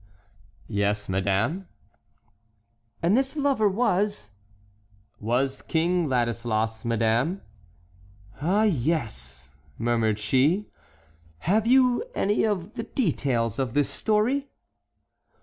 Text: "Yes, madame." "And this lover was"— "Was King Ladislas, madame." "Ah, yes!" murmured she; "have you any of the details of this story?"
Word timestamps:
"Yes, 0.67 1.07
madame." 1.07 1.67
"And 3.03 3.15
this 3.15 3.35
lover 3.35 3.69
was"— 3.69 4.31
"Was 5.19 5.61
King 5.61 6.07
Ladislas, 6.07 6.83
madame." 6.83 7.43
"Ah, 8.41 8.63
yes!" 8.63 9.53
murmured 9.77 10.17
she; 10.17 10.71
"have 11.41 11.67
you 11.67 12.03
any 12.15 12.43
of 12.45 12.73
the 12.73 12.81
details 12.83 13.59
of 13.59 13.75
this 13.75 13.91
story?" 13.91 14.49